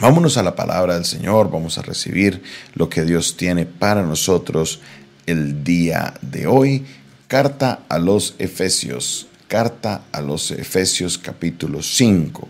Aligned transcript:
Vámonos 0.00 0.36
a 0.36 0.42
la 0.42 0.56
palabra 0.56 0.94
del 0.94 1.04
Señor, 1.04 1.52
vamos 1.52 1.78
a 1.78 1.82
recibir 1.82 2.42
lo 2.74 2.88
que 2.88 3.04
Dios 3.04 3.36
tiene 3.36 3.64
para 3.64 4.02
nosotros 4.02 4.80
el 5.24 5.62
día 5.62 6.14
de 6.20 6.48
hoy. 6.48 6.84
Carta 7.28 7.84
a 7.88 7.98
los 7.98 8.34
Efesios, 8.38 9.28
carta 9.46 10.02
a 10.10 10.20
los 10.20 10.50
Efesios 10.50 11.16
capítulo 11.16 11.80
5. 11.80 12.48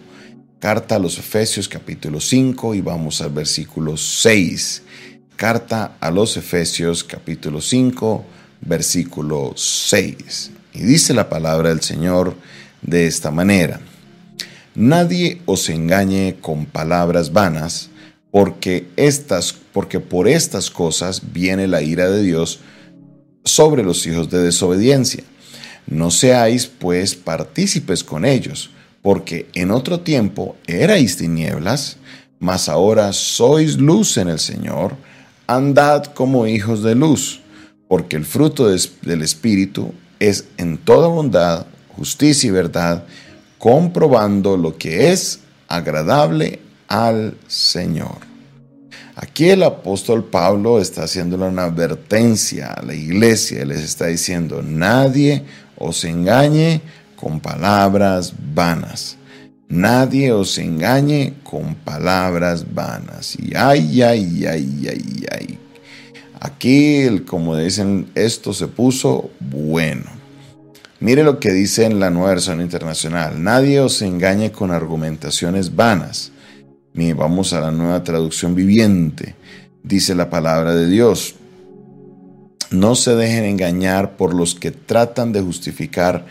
Carta 0.59 0.96
a 0.96 0.99
los 0.99 1.19
Efesios 1.19 1.69
capítulo 1.69 2.19
5 2.19 2.75
y 2.75 2.80
vamos 2.80 3.21
al 3.21 3.30
versículo 3.30 3.99
6. 3.99 4.83
Carta 5.37 5.99
a 6.01 6.11
los 6.11 6.39
Efesios 6.39 7.05
capítulo 7.05 7.61
5, 7.61 8.25
versículo 8.63 9.53
6. 9.55 10.51
Y 10.73 10.81
dice 10.81 11.13
la 11.13 11.29
palabra 11.29 11.69
del 11.69 11.83
Señor 11.83 12.35
de 12.81 13.07
esta 13.07 13.31
manera. 13.31 13.81
Nadie 14.75 15.41
os 15.46 15.68
engañe 15.68 16.36
con 16.41 16.66
palabras 16.66 17.32
vanas, 17.32 17.91
porque 18.32 18.88
estas 18.96 19.55
porque 19.73 20.01
por 20.01 20.28
estas 20.28 20.70
cosas 20.70 21.32
viene 21.32 21.69
la 21.69 21.82
ira 21.82 22.10
de 22.10 22.23
Dios 22.23 22.60
sobre 23.45 23.82
los 23.82 24.06
hijos 24.06 24.30
de 24.30 24.42
desobediencia. 24.42 25.23
No 25.87 26.10
seáis 26.10 26.66
pues 26.66 27.15
partícipes 27.15 28.02
con 28.02 28.24
ellos, 28.24 28.70
porque 29.02 29.48
en 29.55 29.70
otro 29.70 30.01
tiempo 30.01 30.56
erais 30.66 31.16
tinieblas, 31.16 31.98
mas 32.38 32.68
ahora 32.68 33.12
sois 33.12 33.77
luz 33.77 34.16
en 34.16 34.29
el 34.29 34.38
Señor, 34.38 34.96
andad 35.46 36.04
como 36.04 36.46
hijos 36.46 36.82
de 36.82 36.95
luz, 36.95 37.41
porque 37.87 38.16
el 38.16 38.24
fruto 38.24 38.68
del 38.68 39.23
Espíritu 39.23 39.93
es 40.18 40.46
en 40.56 40.79
toda 40.79 41.09
bondad, 41.09 41.66
justicia 41.96 42.48
y 42.48 42.51
verdad, 42.51 43.04
comprobando 43.64 44.59
lo 44.59 44.77
que 44.77 45.10
es 45.10 45.41
agradable 45.68 46.59
al 46.86 47.38
Señor. 47.46 48.18
Aquí 49.16 49.48
el 49.48 49.62
apóstol 49.62 50.23
Pablo 50.23 50.78
está 50.78 51.04
haciendo 51.04 51.37
una 51.37 51.65
advertencia 51.65 52.74
a 52.74 52.82
la 52.82 52.93
iglesia, 52.93 53.65
les 53.65 53.80
está 53.80 54.09
diciendo, 54.09 54.60
nadie 54.62 55.45
os 55.79 56.04
engañe 56.04 56.82
con 57.16 57.40
palabras 57.40 58.34
vanas. 58.54 59.16
Nadie 59.71 60.30
os 60.32 60.59
engañe 60.59 61.32
con 61.43 61.74
palabras 61.74 62.66
vanas. 62.74 63.34
Y 63.38 63.56
ay, 63.56 64.03
ay, 64.03 64.44
ay, 64.44 64.88
ay, 64.91 65.26
ay. 65.32 65.59
Aquí, 66.38 67.21
como 67.26 67.56
dicen, 67.56 68.10
esto 68.15 68.53
se 68.53 68.66
puso 68.66 69.31
bueno. 69.41 70.13
Mire 71.05 71.22
lo 71.22 71.38
que 71.38 71.53
dice 71.53 71.84
en 71.84 72.00
la 72.00 72.09
nueva 72.09 72.31
versión 72.31 72.62
internacional. 72.62 73.43
Nadie 73.43 73.78
os 73.78 74.00
engañe 74.00 74.50
con 74.50 74.71
argumentaciones 74.71 75.77
vanas. 75.77 76.33
Vamos 76.94 77.53
a 77.53 77.61
la 77.61 77.71
nueva 77.71 78.03
traducción 78.03 78.55
viviente. 78.55 79.34
Dice 79.83 80.15
la 80.15 80.31
palabra 80.31 80.75
de 80.75 80.88
Dios. 80.88 81.34
No 82.71 82.94
se 82.94 83.15
dejen 83.16 83.44
engañar 83.44 84.16
por 84.16 84.33
los 84.33 84.55
que 84.55 84.71
tratan 84.71 85.33
de 85.33 85.43
justificar 85.43 86.25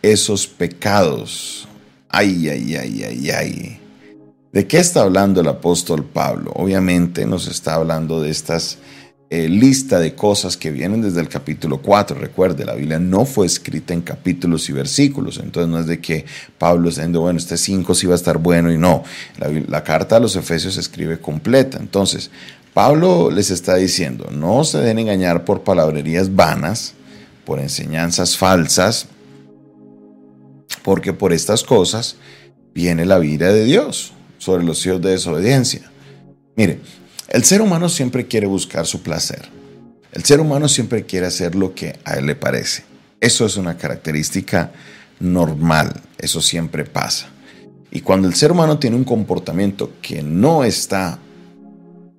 esos 0.00 0.46
pecados. 0.46 1.66
Ay, 2.08 2.48
ay, 2.50 2.76
ay, 2.76 3.02
ay, 3.02 3.30
ay. 3.30 3.80
¿De 4.52 4.68
qué 4.68 4.78
está 4.78 5.00
hablando 5.00 5.40
el 5.40 5.48
apóstol 5.48 6.04
Pablo? 6.04 6.52
Obviamente 6.54 7.26
nos 7.26 7.48
está 7.48 7.74
hablando 7.74 8.22
de 8.22 8.30
estas 8.30 8.78
eh, 9.32 9.48
lista 9.48 10.00
de 10.00 10.16
cosas 10.16 10.56
que 10.56 10.72
vienen 10.72 11.02
desde 11.02 11.20
el 11.20 11.28
capítulo 11.28 11.80
4. 11.80 12.18
Recuerde, 12.18 12.64
la 12.64 12.74
Biblia 12.74 12.98
no 12.98 13.24
fue 13.24 13.46
escrita 13.46 13.94
en 13.94 14.00
capítulos 14.00 14.68
y 14.68 14.72
versículos, 14.72 15.38
entonces 15.38 15.70
no 15.70 15.78
es 15.78 15.86
de 15.86 16.00
que 16.00 16.26
Pablo 16.58 16.88
está 16.88 17.02
diciendo, 17.02 17.20
bueno, 17.20 17.38
este 17.38 17.56
5 17.56 17.94
sí 17.94 18.08
va 18.08 18.14
a 18.14 18.16
estar 18.16 18.38
bueno 18.38 18.72
y 18.72 18.76
no. 18.76 19.04
La, 19.68 19.84
carta 19.84 20.16
a 20.16 20.20
los 20.20 20.34
Efesios 20.34 20.74
se 20.74 20.80
escribe 20.80 21.20
completa. 21.20 21.78
Entonces, 21.78 22.32
Pablo 22.74 23.30
les 23.30 23.52
está 23.52 23.76
diciendo, 23.76 24.28
no 24.32 24.64
se 24.64 24.78
den 24.78 24.98
engañar 24.98 25.44
por 25.44 25.62
palabrerías 25.62 26.34
vanas, 26.34 26.94
por 27.44 27.60
enseñanzas 27.60 28.36
falsas, 28.36 29.06
porque 30.82 31.12
por 31.12 31.32
estas 31.32 31.62
cosas 31.62 32.16
viene 32.74 33.06
la 33.06 33.20
vida 33.20 33.52
de 33.52 33.64
Dios 33.64 34.12
sobre 34.38 34.64
los 34.64 34.84
hijos 34.84 35.00
de 35.00 35.10
desobediencia. 35.10 35.88
Mire, 36.56 36.80
el 37.30 37.44
ser 37.44 37.62
humano 37.62 37.88
siempre 37.88 38.26
quiere 38.26 38.46
buscar 38.46 38.86
su 38.86 39.02
placer. 39.02 39.48
El 40.12 40.24
ser 40.24 40.40
humano 40.40 40.68
siempre 40.68 41.06
quiere 41.06 41.26
hacer 41.26 41.54
lo 41.54 41.74
que 41.74 41.98
a 42.04 42.14
él 42.14 42.26
le 42.26 42.34
parece. 42.34 42.82
Eso 43.20 43.46
es 43.46 43.56
una 43.56 43.76
característica 43.76 44.72
normal, 45.20 46.00
eso 46.18 46.40
siempre 46.40 46.84
pasa. 46.84 47.28
Y 47.92 48.00
cuando 48.00 48.26
el 48.26 48.34
ser 48.34 48.50
humano 48.50 48.78
tiene 48.78 48.96
un 48.96 49.04
comportamiento 49.04 49.92
que 50.02 50.22
no 50.22 50.64
está 50.64 51.18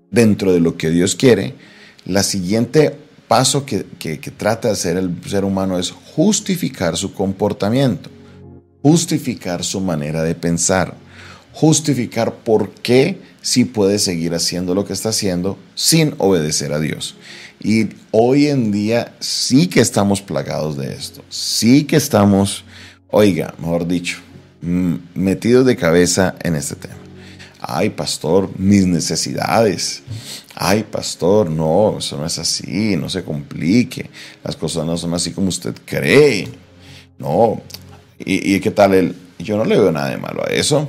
dentro 0.09 0.53
de 0.53 0.61
lo 0.61 0.77
que 0.77 0.89
Dios 0.89 1.15
quiere, 1.15 1.55
la 2.05 2.23
siguiente 2.23 2.95
paso 3.27 3.65
que, 3.65 3.85
que, 3.97 4.17
trata 4.17 4.69
de 4.69 4.73
hacer 4.73 4.97
el 4.97 5.15
ser 5.25 5.45
humano 5.45 5.79
es 5.79 5.91
justificar 5.91 6.97
su 6.97 7.13
comportamiento, 7.13 8.09
justificar 8.81 9.63
su 9.63 9.79
manera 9.81 10.23
de 10.23 10.35
pensar, 10.35 10.95
justificar 11.61 12.37
por 12.37 12.71
qué 12.71 13.21
sí 13.43 13.65
puede 13.65 13.99
seguir 13.99 14.33
haciendo 14.33 14.73
lo 14.73 14.83
que 14.83 14.93
está 14.93 15.09
haciendo 15.09 15.59
sin 15.75 16.15
obedecer 16.17 16.73
a 16.73 16.79
Dios. 16.79 17.15
Y 17.61 17.89
hoy 18.09 18.47
en 18.47 18.71
día 18.71 19.13
sí 19.19 19.67
que 19.67 19.79
estamos 19.79 20.23
plagados 20.23 20.75
de 20.75 20.91
esto, 20.91 21.23
sí 21.29 21.83
que 21.83 21.97
estamos, 21.97 22.65
oiga, 23.11 23.53
mejor 23.59 23.85
dicho, 23.87 24.17
mm, 24.63 24.95
metidos 25.13 25.67
de 25.67 25.75
cabeza 25.75 26.33
en 26.41 26.55
este 26.55 26.77
tema. 26.77 26.95
Ay, 27.59 27.91
pastor, 27.91 28.49
mis 28.57 28.87
necesidades. 28.87 30.01
Ay, 30.55 30.81
pastor, 30.81 31.51
no, 31.51 31.99
eso 31.99 32.17
no 32.17 32.25
es 32.25 32.39
así, 32.39 32.95
no 32.97 33.07
se 33.07 33.23
complique. 33.23 34.09
Las 34.43 34.55
cosas 34.55 34.83
no 34.83 34.97
son 34.97 35.13
así 35.13 35.31
como 35.31 35.49
usted 35.49 35.75
cree. 35.85 36.47
No. 37.19 37.61
¿Y, 38.17 38.59
qué 38.59 38.71
tal 38.71 38.95
él? 38.95 39.15
Yo 39.37 39.57
no 39.57 39.65
le 39.65 39.77
veo 39.77 39.91
nada 39.91 40.09
de 40.09 40.17
malo 40.17 40.43
a 40.43 40.51
eso 40.51 40.87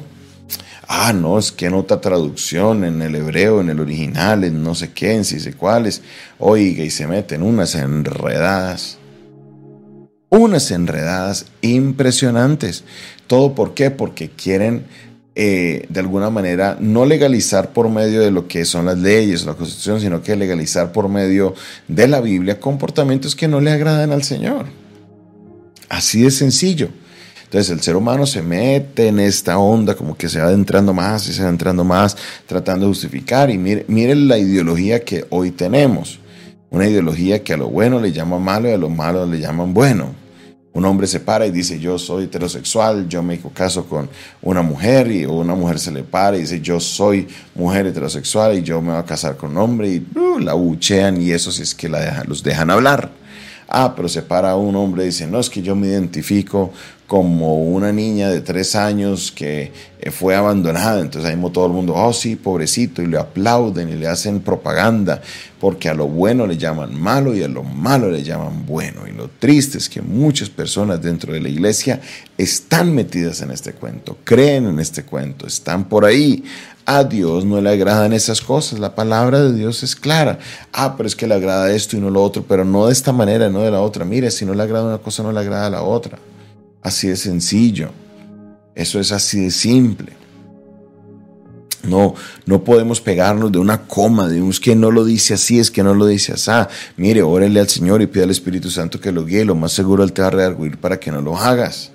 ah, 0.94 1.12
no, 1.14 1.38
es 1.38 1.52
que 1.52 1.66
en 1.66 1.74
otra 1.74 2.02
traducción, 2.02 2.84
en 2.84 3.00
el 3.00 3.14
hebreo, 3.14 3.62
en 3.62 3.70
el 3.70 3.80
original, 3.80 4.44
en 4.44 4.62
no 4.62 4.74
sé 4.74 4.92
qué, 4.92 5.14
en 5.14 5.24
si 5.24 5.40
sé 5.40 5.54
cuáles, 5.54 6.02
oiga, 6.38 6.84
y 6.84 6.90
se 6.90 7.06
meten 7.06 7.42
unas 7.42 7.74
enredadas, 7.74 8.98
unas 10.28 10.70
enredadas 10.70 11.46
impresionantes. 11.62 12.84
¿Todo 13.26 13.54
por 13.54 13.72
qué? 13.72 13.90
Porque 13.90 14.28
quieren 14.30 14.84
eh, 15.34 15.86
de 15.88 16.00
alguna 16.00 16.28
manera 16.28 16.76
no 16.78 17.06
legalizar 17.06 17.72
por 17.72 17.88
medio 17.88 18.20
de 18.20 18.30
lo 18.30 18.46
que 18.46 18.66
son 18.66 18.84
las 18.84 18.98
leyes, 18.98 19.46
la 19.46 19.54
constitución, 19.54 19.98
sino 19.98 20.22
que 20.22 20.36
legalizar 20.36 20.92
por 20.92 21.08
medio 21.08 21.54
de 21.88 22.06
la 22.06 22.20
Biblia 22.20 22.60
comportamientos 22.60 23.34
que 23.34 23.48
no 23.48 23.62
le 23.62 23.72
agradan 23.72 24.12
al 24.12 24.24
Señor. 24.24 24.66
Así 25.88 26.20
de 26.20 26.30
sencillo. 26.30 26.90
Entonces 27.52 27.70
el 27.70 27.82
ser 27.82 27.96
humano 27.96 28.24
se 28.24 28.40
mete 28.40 29.08
en 29.08 29.20
esta 29.20 29.58
onda, 29.58 29.94
como 29.94 30.16
que 30.16 30.30
se 30.30 30.40
va 30.40 30.46
adentrando 30.46 30.94
más 30.94 31.28
y 31.28 31.34
se 31.34 31.42
va 31.42 31.50
entrando 31.50 31.84
más, 31.84 32.16
tratando 32.46 32.86
de 32.86 32.92
justificar. 32.92 33.50
Y 33.50 33.58
miren 33.58 34.26
la 34.26 34.38
ideología 34.38 35.04
que 35.04 35.26
hoy 35.28 35.50
tenemos. 35.50 36.18
Una 36.70 36.88
ideología 36.88 37.44
que 37.44 37.52
a 37.52 37.58
lo 37.58 37.68
bueno 37.68 38.00
le 38.00 38.10
llama 38.10 38.38
malo 38.38 38.70
y 38.70 38.72
a 38.72 38.78
lo 38.78 38.88
malo 38.88 39.26
le 39.26 39.38
llaman 39.38 39.74
bueno. 39.74 40.14
Un 40.72 40.86
hombre 40.86 41.06
se 41.06 41.20
para 41.20 41.44
y 41.44 41.50
dice, 41.50 41.78
yo 41.78 41.98
soy 41.98 42.24
heterosexual, 42.24 43.06
yo 43.06 43.22
me 43.22 43.38
caso 43.52 43.84
con 43.84 44.08
una 44.40 44.62
mujer, 44.62 45.12
y 45.12 45.26
una 45.26 45.54
mujer 45.54 45.78
se 45.78 45.90
le 45.90 46.04
para 46.04 46.38
y 46.38 46.40
dice, 46.40 46.62
yo 46.62 46.80
soy 46.80 47.28
mujer 47.54 47.86
heterosexual 47.86 48.56
y 48.56 48.62
yo 48.62 48.80
me 48.80 48.92
voy 48.92 48.98
a 48.98 49.04
casar 49.04 49.36
con 49.36 49.50
un 49.50 49.58
hombre, 49.58 49.90
y 49.90 50.06
uh, 50.18 50.38
la 50.38 50.54
buchean 50.54 51.20
y 51.20 51.32
eso 51.32 51.52
si 51.52 51.60
es 51.60 51.74
que 51.74 51.90
la 51.90 52.24
los 52.26 52.42
dejan 52.42 52.70
hablar. 52.70 53.10
Ah, 53.74 53.94
pero 53.96 54.06
se 54.06 54.20
para 54.20 54.54
un 54.54 54.76
hombre 54.76 55.04
y 55.04 55.06
dice, 55.06 55.26
no, 55.26 55.40
es 55.40 55.48
que 55.48 55.62
yo 55.62 55.74
me 55.74 55.86
identifico 55.86 56.72
como 57.12 57.62
una 57.62 57.92
niña 57.92 58.30
de 58.30 58.40
tres 58.40 58.74
años 58.74 59.30
que 59.30 59.70
eh, 60.00 60.10
fue 60.10 60.34
abandonada. 60.34 60.98
Entonces 61.02 61.30
ahí 61.30 61.38
todo 61.52 61.66
el 61.66 61.72
mundo, 61.72 61.92
oh 61.94 62.14
sí, 62.14 62.36
pobrecito, 62.36 63.02
y 63.02 63.06
le 63.06 63.18
aplauden 63.18 63.90
y 63.90 63.96
le 63.96 64.08
hacen 64.08 64.40
propaganda, 64.40 65.20
porque 65.60 65.90
a 65.90 65.94
lo 65.94 66.08
bueno 66.08 66.46
le 66.46 66.56
llaman 66.56 66.98
malo 66.98 67.36
y 67.36 67.42
a 67.42 67.48
lo 67.48 67.64
malo 67.64 68.10
le 68.10 68.22
llaman 68.22 68.64
bueno. 68.64 69.02
Y 69.06 69.12
lo 69.12 69.28
triste 69.28 69.76
es 69.76 69.90
que 69.90 70.00
muchas 70.00 70.48
personas 70.48 71.02
dentro 71.02 71.34
de 71.34 71.40
la 71.40 71.50
iglesia 71.50 72.00
están 72.38 72.94
metidas 72.94 73.42
en 73.42 73.50
este 73.50 73.74
cuento, 73.74 74.16
creen 74.24 74.64
en 74.64 74.78
este 74.78 75.02
cuento, 75.02 75.46
están 75.46 75.90
por 75.90 76.06
ahí. 76.06 76.42
A 76.86 77.04
Dios 77.04 77.44
no 77.44 77.60
le 77.60 77.68
agradan 77.68 78.14
esas 78.14 78.40
cosas. 78.40 78.78
La 78.78 78.94
palabra 78.94 79.40
de 79.42 79.52
Dios 79.52 79.82
es 79.82 79.94
clara. 79.94 80.38
Ah, 80.72 80.94
pero 80.96 81.06
es 81.06 81.14
que 81.14 81.26
le 81.26 81.34
agrada 81.34 81.70
esto 81.70 81.98
y 81.98 82.00
no 82.00 82.08
lo 82.08 82.22
otro, 82.22 82.42
pero 82.48 82.64
no 82.64 82.86
de 82.86 82.94
esta 82.94 83.12
manera, 83.12 83.50
no 83.50 83.60
de 83.60 83.70
la 83.70 83.82
otra. 83.82 84.06
Mire, 84.06 84.30
si 84.30 84.46
no 84.46 84.54
le 84.54 84.62
agrada 84.62 84.86
una 84.86 84.98
cosa, 84.98 85.22
no 85.22 85.30
le 85.30 85.40
agrada 85.40 85.68
la 85.68 85.82
otra. 85.82 86.18
Así 86.82 87.08
de 87.08 87.16
sencillo. 87.16 87.90
Eso 88.74 88.98
es 88.98 89.12
así 89.12 89.40
de 89.40 89.50
simple. 89.50 90.12
No, 91.82 92.14
no 92.46 92.62
podemos 92.62 93.00
pegarnos 93.00 93.50
de 93.50 93.58
una 93.58 93.82
coma, 93.86 94.28
de 94.28 94.40
un 94.40 94.52
que 94.52 94.76
no 94.76 94.90
lo 94.90 95.04
dice 95.04 95.34
así, 95.34 95.58
es 95.58 95.70
que 95.70 95.82
no 95.82 95.94
lo 95.94 96.06
dice 96.06 96.32
así. 96.32 96.50
Mire, 96.96 97.22
órele 97.22 97.58
al 97.58 97.68
Señor 97.68 98.02
y 98.02 98.06
pide 98.06 98.24
al 98.24 98.30
Espíritu 98.30 98.70
Santo 98.70 99.00
que 99.00 99.10
lo 99.10 99.24
guíe. 99.24 99.44
Lo 99.44 99.56
más 99.56 99.72
seguro 99.72 100.04
Él 100.04 100.12
te 100.12 100.22
va 100.22 100.28
a 100.28 100.30
redarguir 100.30 100.78
para 100.78 101.00
que 101.00 101.10
no 101.10 101.20
lo 101.20 101.36
hagas. 101.36 101.90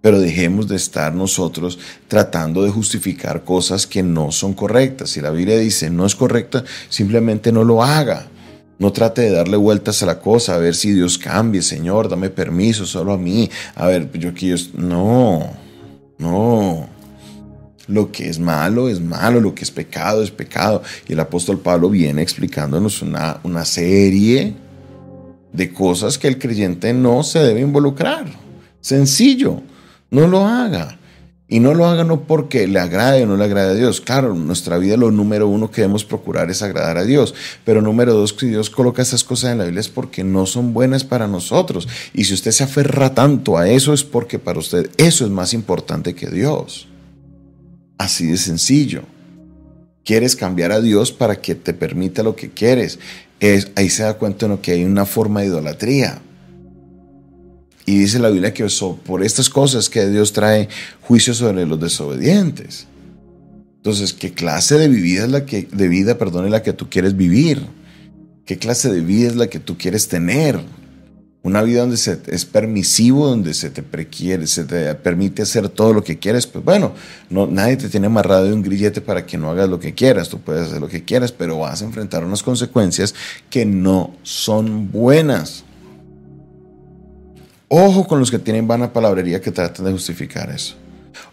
Pero 0.00 0.20
dejemos 0.20 0.68
de 0.68 0.76
estar 0.76 1.12
nosotros 1.12 1.80
tratando 2.06 2.62
de 2.62 2.70
justificar 2.70 3.42
cosas 3.42 3.88
que 3.88 4.04
no 4.04 4.30
son 4.30 4.54
correctas. 4.54 5.10
Si 5.10 5.20
la 5.20 5.30
Biblia 5.30 5.58
dice 5.58 5.90
no 5.90 6.06
es 6.06 6.14
correcta, 6.14 6.62
simplemente 6.88 7.50
no 7.50 7.64
lo 7.64 7.82
haga. 7.82 8.28
No 8.78 8.92
trate 8.92 9.22
de 9.22 9.30
darle 9.30 9.56
vueltas 9.56 10.02
a 10.02 10.06
la 10.06 10.20
cosa, 10.20 10.54
a 10.54 10.58
ver 10.58 10.74
si 10.74 10.92
Dios 10.92 11.16
cambie, 11.16 11.62
Señor, 11.62 12.08
dame 12.08 12.28
permiso 12.28 12.84
solo 12.84 13.12
a 13.12 13.18
mí. 13.18 13.48
A 13.74 13.86
ver, 13.86 14.10
yo 14.18 14.34
quiero... 14.34 14.60
No, 14.74 15.50
no. 16.18 16.88
Lo 17.88 18.12
que 18.12 18.28
es 18.28 18.38
malo 18.38 18.88
es 18.88 19.00
malo, 19.00 19.40
lo 19.40 19.54
que 19.54 19.64
es 19.64 19.70
pecado 19.70 20.22
es 20.22 20.30
pecado. 20.30 20.82
Y 21.08 21.14
el 21.14 21.20
apóstol 21.20 21.60
Pablo 21.60 21.88
viene 21.88 22.20
explicándonos 22.20 23.00
una, 23.00 23.40
una 23.44 23.64
serie 23.64 24.54
de 25.52 25.72
cosas 25.72 26.18
que 26.18 26.28
el 26.28 26.38
creyente 26.38 26.92
no 26.92 27.22
se 27.22 27.38
debe 27.38 27.60
involucrar. 27.60 28.26
Sencillo, 28.80 29.62
no 30.10 30.26
lo 30.26 30.44
haga. 30.44 30.95
Y 31.48 31.60
no 31.60 31.74
lo 31.74 31.86
haga 31.86 32.02
no 32.02 32.22
porque 32.22 32.66
le 32.66 32.80
agrade 32.80 33.22
o 33.22 33.26
no 33.26 33.36
le 33.36 33.44
agrade 33.44 33.70
a 33.70 33.74
Dios. 33.74 34.00
Claro, 34.00 34.34
en 34.34 34.46
nuestra 34.48 34.78
vida 34.78 34.96
lo 34.96 35.12
número 35.12 35.46
uno 35.46 35.70
que 35.70 35.82
debemos 35.82 36.04
procurar 36.04 36.50
es 36.50 36.60
agradar 36.60 36.98
a 36.98 37.04
Dios. 37.04 37.34
Pero 37.64 37.82
número 37.82 38.14
dos, 38.14 38.34
si 38.38 38.48
Dios 38.48 38.68
coloca 38.68 39.02
esas 39.02 39.22
cosas 39.22 39.52
en 39.52 39.58
la 39.58 39.64
Biblia 39.64 39.80
es 39.80 39.88
porque 39.88 40.24
no 40.24 40.46
son 40.46 40.72
buenas 40.72 41.04
para 41.04 41.28
nosotros. 41.28 41.86
Y 42.12 42.24
si 42.24 42.34
usted 42.34 42.50
se 42.50 42.64
aferra 42.64 43.14
tanto 43.14 43.58
a 43.58 43.68
eso 43.68 43.92
es 43.92 44.02
porque 44.02 44.40
para 44.40 44.58
usted 44.58 44.90
eso 44.96 45.24
es 45.24 45.30
más 45.30 45.54
importante 45.54 46.16
que 46.16 46.28
Dios. 46.28 46.88
Así 47.96 48.26
de 48.26 48.38
sencillo. 48.38 49.02
Quieres 50.04 50.34
cambiar 50.34 50.72
a 50.72 50.80
Dios 50.80 51.12
para 51.12 51.36
que 51.36 51.54
te 51.54 51.74
permita 51.74 52.24
lo 52.24 52.34
que 52.34 52.50
quieres. 52.50 52.98
Es, 53.38 53.70
ahí 53.76 53.88
se 53.88 54.02
da 54.02 54.14
cuenta 54.14 54.48
de 54.48 54.58
que 54.58 54.72
hay 54.72 54.84
una 54.84 55.06
forma 55.06 55.40
de 55.40 55.46
idolatría. 55.46 56.22
Y 57.86 58.00
dice 58.00 58.18
la 58.18 58.30
Biblia 58.30 58.52
que 58.52 58.66
por 59.04 59.22
estas 59.22 59.48
cosas 59.48 59.88
que 59.88 60.08
Dios 60.08 60.32
trae 60.32 60.68
juicio 61.02 61.32
sobre 61.32 61.64
los 61.66 61.80
desobedientes. 61.80 62.88
Entonces, 63.76 64.12
¿qué 64.12 64.32
clase 64.32 64.76
de 64.76 64.88
vida 64.88 65.22
es 65.24 65.30
la 65.30 65.46
que, 65.46 65.68
de 65.70 65.86
vida, 65.86 66.18
perdón, 66.18 66.46
es 66.46 66.50
la 66.50 66.64
que 66.64 66.72
tú 66.72 66.90
quieres 66.90 67.16
vivir? 67.16 67.64
¿Qué 68.44 68.58
clase 68.58 68.92
de 68.92 69.00
vida 69.00 69.28
es 69.28 69.36
la 69.36 69.46
que 69.46 69.60
tú 69.60 69.78
quieres 69.78 70.08
tener? 70.08 70.58
Una 71.44 71.62
vida 71.62 71.82
donde 71.82 71.96
se, 71.96 72.18
es 72.26 72.44
permisivo, 72.44 73.28
donde 73.28 73.54
se 73.54 73.70
te, 73.70 73.84
prequiere, 73.84 74.48
se 74.48 74.64
te 74.64 74.92
permite 74.96 75.42
hacer 75.42 75.68
todo 75.68 75.92
lo 75.92 76.02
que 76.02 76.18
quieres. 76.18 76.48
Pues 76.48 76.64
bueno, 76.64 76.92
no, 77.30 77.46
nadie 77.46 77.76
te 77.76 77.88
tiene 77.88 78.08
amarrado 78.08 78.46
de 78.46 78.52
un 78.52 78.62
grillete 78.62 79.00
para 79.00 79.24
que 79.24 79.38
no 79.38 79.48
hagas 79.50 79.68
lo 79.68 79.78
que 79.78 79.94
quieras. 79.94 80.28
Tú 80.28 80.40
puedes 80.40 80.66
hacer 80.66 80.80
lo 80.80 80.88
que 80.88 81.04
quieras, 81.04 81.30
pero 81.30 81.58
vas 81.60 81.82
a 81.82 81.84
enfrentar 81.84 82.24
unas 82.24 82.42
consecuencias 82.42 83.14
que 83.48 83.64
no 83.64 84.16
son 84.24 84.90
buenas. 84.90 85.65
Ojo 87.68 88.06
con 88.06 88.20
los 88.20 88.30
que 88.30 88.38
tienen 88.38 88.68
vana 88.68 88.92
palabrería 88.92 89.40
que 89.40 89.50
tratan 89.50 89.86
de 89.86 89.92
justificar 89.92 90.50
eso. 90.50 90.74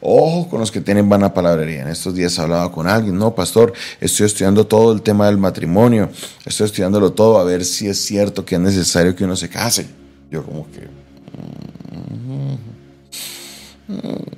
Ojo 0.01 0.49
con 0.49 0.59
los 0.59 0.71
que 0.71 0.81
tienen 0.81 1.07
vana 1.07 1.33
palabrería. 1.33 1.81
En 1.81 1.87
estos 1.89 2.15
días 2.15 2.37
hablaba 2.39 2.71
con 2.71 2.87
alguien, 2.87 3.17
no, 3.17 3.35
pastor, 3.35 3.73
estoy 4.01 4.25
estudiando 4.25 4.65
todo 4.65 4.91
el 4.93 5.01
tema 5.01 5.27
del 5.27 5.37
matrimonio, 5.37 6.09
estoy 6.45 6.65
estudiándolo 6.65 7.13
todo 7.13 7.37
a 7.37 7.43
ver 7.43 7.63
si 7.63 7.87
es 7.87 7.99
cierto 7.99 8.45
que 8.45 8.55
es 8.55 8.61
necesario 8.61 9.15
que 9.15 9.23
uno 9.23 9.35
se 9.35 9.49
case. 9.49 9.87
Yo 10.31 10.43
como 10.43 10.67
que... 10.71 11.03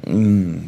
Mm, 0.07 0.67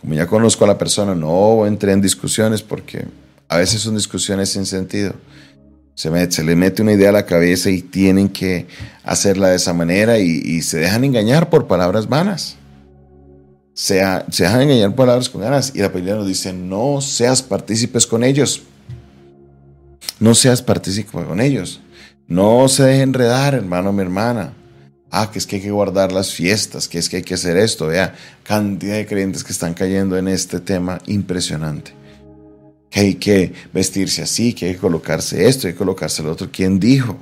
como 0.00 0.14
ya 0.14 0.26
conozco 0.26 0.64
a 0.64 0.68
la 0.68 0.78
persona, 0.78 1.14
no 1.14 1.66
entré 1.66 1.92
en 1.92 2.00
discusiones 2.00 2.62
porque 2.62 3.06
a 3.48 3.58
veces 3.58 3.80
son 3.80 3.94
discusiones 3.94 4.50
sin 4.50 4.66
sentido. 4.66 5.14
Se, 5.96 6.44
le 6.44 6.56
mete 6.56 6.82
una 6.82 6.92
idea 6.92 7.08
a 7.08 7.12
la 7.12 7.24
cabeza 7.24 7.70
y 7.70 7.80
tienen 7.80 8.28
que 8.28 8.66
hacerla 9.02 9.48
de 9.48 9.56
esa 9.56 9.72
manera 9.72 10.18
y, 10.18 10.60
se 10.60 10.76
dejan 10.76 11.04
engañar 11.04 11.48
por 11.48 11.66
palabras 11.66 12.06
vanas. 12.06 12.56
Se, 13.72 14.02
se, 14.30 14.42
dejan 14.44 14.60
engañar 14.60 14.90
por 14.90 15.06
palabras 15.06 15.30
con 15.30 15.40
ganas. 15.40 15.72
Y 15.74 15.78
la 15.78 15.88
Biblia 15.88 16.14
nos 16.14 16.26
dice, 16.26 16.52
no 16.52 17.00
seas 17.00 17.40
partícipes 17.40 18.06
con 18.06 18.24
ellos. 18.24 18.62
No 20.20 20.34
seas 20.34 20.60
partícipe 20.60 21.12
con 21.12 21.40
ellos. 21.40 21.80
No 22.28 22.68
se 22.68 22.82
dejen 22.82 23.08
enredar, 23.08 23.54
hermano, 23.54 23.90
mi 23.90 24.02
hermana. 24.02 24.52
Ah, 25.10 25.30
que 25.32 25.38
es 25.38 25.46
que 25.46 25.56
hay 25.56 25.62
que 25.62 25.70
guardar 25.70 26.12
las 26.12 26.34
fiestas, 26.34 26.88
que 26.88 26.98
es 26.98 27.08
que 27.08 27.16
hay 27.16 27.22
que 27.22 27.34
hacer 27.34 27.56
esto. 27.56 27.86
Vea, 27.86 28.14
cantidad 28.42 28.96
de 28.96 29.06
creyentes 29.06 29.42
que 29.42 29.52
están 29.52 29.72
cayendo 29.72 30.18
en 30.18 30.28
este 30.28 30.60
tema 30.60 30.98
impresionante 31.06 31.92
que 32.96 33.00
hay 33.02 33.14
que 33.16 33.52
vestirse 33.74 34.22
así, 34.22 34.54
que 34.54 34.66
hay 34.66 34.72
que 34.72 34.78
colocarse 34.78 35.46
esto, 35.46 35.66
hay 35.66 35.74
que 35.74 35.78
colocarse 35.78 36.22
lo 36.22 36.32
otro. 36.32 36.48
¿Quién 36.50 36.80
dijo? 36.80 37.14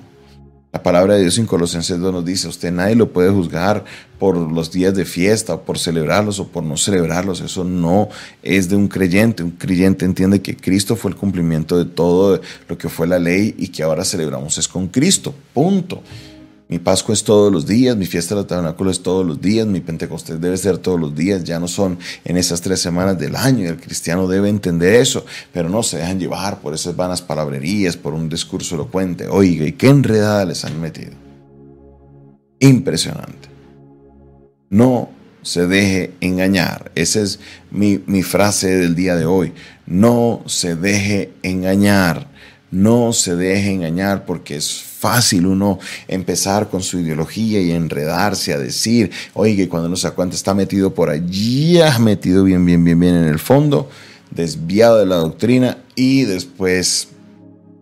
La 0.72 0.80
palabra 0.80 1.14
de 1.14 1.22
Dios 1.22 1.36
en 1.38 1.46
Colosenses 1.46 1.98
2 1.98 2.12
nos 2.12 2.24
dice, 2.24 2.46
usted 2.46 2.70
nadie 2.70 2.94
lo 2.94 3.12
puede 3.12 3.30
juzgar 3.30 3.84
por 4.20 4.36
los 4.36 4.70
días 4.70 4.94
de 4.94 5.04
fiesta, 5.04 5.54
o 5.54 5.62
por 5.62 5.80
celebrarlos 5.80 6.38
o 6.38 6.46
por 6.46 6.62
no 6.62 6.76
celebrarlos. 6.76 7.40
Eso 7.40 7.64
no 7.64 8.08
es 8.40 8.68
de 8.68 8.76
un 8.76 8.86
creyente. 8.86 9.42
Un 9.42 9.50
creyente 9.50 10.04
entiende 10.04 10.40
que 10.40 10.56
Cristo 10.56 10.94
fue 10.94 11.10
el 11.10 11.16
cumplimiento 11.16 11.76
de 11.76 11.86
todo 11.86 12.40
lo 12.68 12.78
que 12.78 12.88
fue 12.88 13.08
la 13.08 13.18
ley 13.18 13.56
y 13.58 13.66
que 13.66 13.82
ahora 13.82 14.04
celebramos 14.04 14.56
es 14.58 14.68
con 14.68 14.86
Cristo. 14.86 15.34
Punto. 15.52 16.04
Mi 16.66 16.78
Pascua 16.78 17.12
es 17.12 17.22
todos 17.22 17.52
los 17.52 17.66
días, 17.66 17.94
mi 17.94 18.06
fiesta 18.06 18.34
del 18.34 18.46
tabernáculo 18.46 18.90
es 18.90 19.02
todos 19.02 19.24
los 19.26 19.38
días, 19.38 19.66
mi 19.66 19.80
Pentecostés 19.80 20.40
debe 20.40 20.56
ser 20.56 20.78
todos 20.78 20.98
los 20.98 21.14
días, 21.14 21.44
ya 21.44 21.60
no 21.60 21.68
son 21.68 21.98
en 22.24 22.38
esas 22.38 22.62
tres 22.62 22.80
semanas 22.80 23.18
del 23.18 23.36
año 23.36 23.68
el 23.68 23.76
cristiano 23.76 24.26
debe 24.26 24.48
entender 24.48 24.94
eso, 24.94 25.26
pero 25.52 25.68
no 25.68 25.82
se 25.82 25.98
dejan 25.98 26.18
llevar 26.18 26.60
por 26.60 26.72
esas 26.72 26.96
vanas 26.96 27.20
palabrerías, 27.20 27.98
por 27.98 28.14
un 28.14 28.30
discurso 28.30 28.76
elocuente. 28.76 29.28
Oiga, 29.28 29.66
¿y 29.66 29.72
qué 29.72 29.88
enredada 29.88 30.46
les 30.46 30.64
han 30.64 30.80
metido? 30.80 31.12
Impresionante. 32.60 33.48
No 34.70 35.10
se 35.42 35.66
deje 35.66 36.14
engañar. 36.20 36.90
Esa 36.94 37.20
es 37.20 37.40
mi, 37.70 38.02
mi 38.06 38.22
frase 38.22 38.68
del 38.68 38.94
día 38.94 39.16
de 39.16 39.26
hoy. 39.26 39.52
No 39.86 40.42
se 40.46 40.74
deje 40.74 41.32
engañar. 41.42 42.28
No 42.70 43.12
se 43.12 43.36
deje 43.36 43.70
engañar 43.70 44.24
porque 44.24 44.56
es 44.56 44.93
fácil 45.04 45.44
uno 45.44 45.78
empezar 46.08 46.70
con 46.70 46.82
su 46.82 46.98
ideología 46.98 47.60
y 47.60 47.72
enredarse 47.72 48.54
a 48.54 48.58
decir, 48.58 49.10
oye, 49.34 49.68
cuando 49.68 49.86
no 49.86 49.96
se 49.96 50.08
da 50.08 50.14
cuenta 50.14 50.34
está 50.34 50.54
metido 50.54 50.94
por 50.94 51.10
allí, 51.10 51.78
metido 52.00 52.42
bien, 52.42 52.64
bien, 52.64 52.82
bien, 52.82 52.98
bien 52.98 53.14
en 53.14 53.24
el 53.24 53.38
fondo, 53.38 53.90
desviado 54.30 54.98
de 54.98 55.04
la 55.04 55.16
doctrina 55.16 55.76
y 55.94 56.22
después 56.22 57.08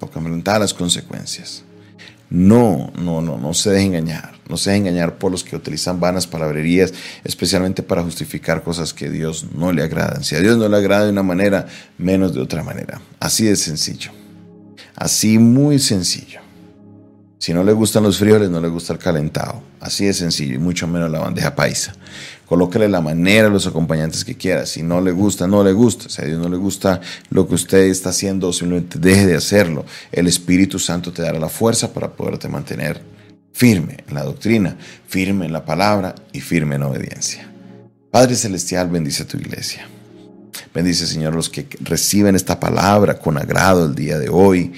toca 0.01 0.19
enfrentar 0.19 0.61
las 0.61 0.75
consecuencias. 0.75 1.63
No, 2.29 2.93
no, 2.99 3.23
no, 3.23 3.39
no 3.39 3.55
se 3.55 3.71
deje 3.71 3.87
engañar. 3.87 4.33
No 4.49 4.57
se 4.57 4.71
deje 4.71 4.81
engañar 4.81 5.15
por 5.15 5.31
los 5.31 5.45
que 5.45 5.55
utilizan 5.55 6.01
vanas 6.01 6.27
palabrerías, 6.27 6.93
especialmente 7.23 7.85
para 7.85 8.03
justificar 8.03 8.65
cosas 8.65 8.93
que 8.93 9.07
a 9.07 9.11
Dios 9.11 9.47
no 9.55 9.73
le 9.73 9.85
agradan. 9.85 10.25
Si 10.25 10.35
a 10.35 10.41
Dios 10.41 10.59
no 10.59 10.69
le 10.69 10.77
agrada 10.77 11.05
de 11.05 11.13
una 11.13 11.23
manera, 11.23 11.69
menos 11.99 12.35
de 12.35 12.41
otra 12.41 12.65
manera. 12.65 13.01
Así 13.21 13.45
de 13.45 13.55
sencillo. 13.55 14.11
Así 14.97 15.39
muy 15.39 15.79
sencillo. 15.79 16.43
Si 17.43 17.53
no 17.53 17.65
le 17.65 17.73
gustan 17.73 18.05
los 18.05 18.19
frijoles, 18.19 18.51
no 18.51 18.61
le 18.61 18.69
gusta 18.69 18.93
el 18.93 19.01
calentado. 19.01 19.65
Así 19.81 20.05
de 20.05 20.15
sencillo 20.15 20.55
y 20.55 20.59
mucho 20.59 20.87
menos 20.87 21.11
la 21.11 21.19
bandeja 21.19 21.57
paisa. 21.57 21.93
Colóquele 22.47 22.89
la 22.89 23.01
manera, 23.01 23.49
los 23.49 23.67
acompañantes 23.67 24.25
que 24.25 24.37
quiera. 24.37 24.65
Si 24.65 24.85
no 24.85 25.01
le 25.01 25.11
gusta, 25.11 25.49
no 25.49 25.65
le 25.65 25.73
gusta. 25.73 26.09
Si 26.09 26.23
a 26.23 26.25
Dios 26.25 26.39
no 26.39 26.49
le 26.49 26.57
gusta 26.57 27.01
lo 27.31 27.49
que 27.49 27.57
usted 27.57 27.79
está 27.79 28.11
haciendo, 28.11 28.53
simplemente 28.53 29.01
deje 29.01 29.27
de 29.27 29.35
hacerlo. 29.35 29.85
El 30.13 30.29
Espíritu 30.29 30.79
Santo 30.79 31.13
te 31.13 31.23
dará 31.23 31.41
la 31.41 31.49
fuerza 31.49 31.93
para 31.93 32.13
poderte 32.13 32.47
mantener 32.47 33.03
firme 33.53 34.05
en 34.07 34.15
la 34.15 34.23
doctrina, 34.23 34.77
firme 35.09 35.45
en 35.45 35.53
la 35.53 35.65
palabra 35.65 36.15
y 36.33 36.41
firme 36.41 36.77
en 36.77 36.85
obediencia. 36.85 37.51
Padre 38.13 38.37
Celestial, 38.37 38.89
bendice 38.89 39.25
a 39.25 39.27
tu 39.27 39.37
iglesia. 39.37 39.89
Bendice, 40.73 41.09
Señor, 41.09 41.35
los 41.35 41.51
que 41.51 41.67
reciben 41.81 42.37
esta 42.37 42.61
palabra 42.61 43.19
con 43.19 43.37
agrado 43.37 43.87
el 43.87 43.97
día 43.97 44.21
de 44.21 44.29
hoy 44.29 44.73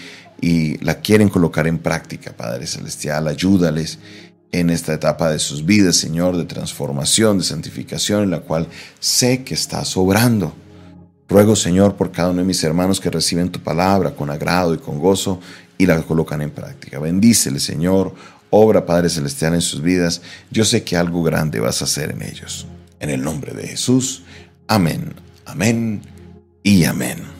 y 0.44 0.76
la 0.84 1.00
quieren 1.00 1.30
colocar 1.30 1.66
en 1.66 1.78
práctica, 1.78 2.34
Padre 2.36 2.66
Celestial. 2.66 3.28
Ayúdales 3.28 3.98
en 4.52 4.68
esta 4.68 4.92
etapa 4.92 5.30
de 5.30 5.38
sus 5.38 5.64
vidas, 5.64 5.96
Señor, 5.96 6.36
de 6.36 6.44
transformación, 6.44 7.38
de 7.38 7.44
santificación, 7.44 8.24
en 8.24 8.30
la 8.30 8.40
cual 8.40 8.68
sé 9.00 9.42
que 9.42 9.54
estás 9.54 9.96
obrando. 9.96 10.52
Ruego, 11.30 11.56
Señor, 11.56 11.96
por 11.96 12.12
cada 12.12 12.28
uno 12.28 12.42
de 12.42 12.46
mis 12.46 12.62
hermanos 12.62 13.00
que 13.00 13.08
reciben 13.08 13.48
tu 13.48 13.60
palabra 13.60 14.10
con 14.10 14.28
agrado 14.28 14.74
y 14.74 14.78
con 14.78 14.98
gozo 14.98 15.40
y 15.78 15.86
la 15.86 16.02
colocan 16.02 16.42
en 16.42 16.50
práctica. 16.50 16.98
Bendícele, 16.98 17.58
Señor. 17.58 18.14
Obra, 18.50 18.84
Padre 18.84 19.08
Celestial, 19.08 19.54
en 19.54 19.62
sus 19.62 19.80
vidas. 19.80 20.20
Yo 20.50 20.66
sé 20.66 20.84
que 20.84 20.98
algo 20.98 21.22
grande 21.22 21.58
vas 21.58 21.80
a 21.80 21.86
hacer 21.86 22.10
en 22.10 22.20
ellos. 22.20 22.66
En 23.00 23.08
el 23.08 23.22
nombre 23.22 23.54
de 23.54 23.66
Jesús. 23.66 24.24
Amén. 24.68 25.14
Amén 25.46 26.02
y 26.62 26.84
amén. 26.84 27.33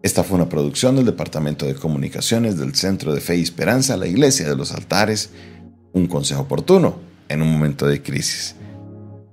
Esta 0.00 0.22
fue 0.22 0.36
una 0.36 0.48
producción 0.48 0.94
del 0.94 1.06
Departamento 1.06 1.66
de 1.66 1.74
Comunicaciones 1.74 2.56
del 2.56 2.76
Centro 2.76 3.12
de 3.12 3.20
Fe 3.20 3.36
y 3.36 3.42
Esperanza, 3.42 3.96
la 3.96 4.06
Iglesia 4.06 4.48
de 4.48 4.54
los 4.54 4.72
Altares, 4.72 5.30
un 5.92 6.06
consejo 6.06 6.42
oportuno 6.42 7.00
en 7.28 7.42
un 7.42 7.50
momento 7.50 7.84
de 7.86 8.00
crisis. 8.00 8.54